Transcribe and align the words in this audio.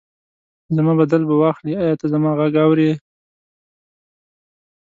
زما 0.75 0.93
بدل 1.01 1.21
به 1.27 1.35
واخلي، 1.43 1.73
ایا 1.81 1.93
ته 1.99 2.05
زما 2.13 2.31
غږ 2.39 2.53
اورې؟ 2.65 2.91